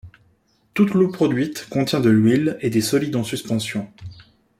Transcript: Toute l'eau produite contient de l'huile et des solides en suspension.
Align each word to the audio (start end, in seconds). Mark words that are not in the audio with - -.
Toute 0.73 0.95
l'eau 0.95 1.09
produite 1.11 1.67
contient 1.69 1.99
de 1.99 2.09
l'huile 2.09 2.57
et 2.61 2.71
des 2.71 2.81
solides 2.81 3.15
en 3.15 3.23
suspension. 3.23 3.93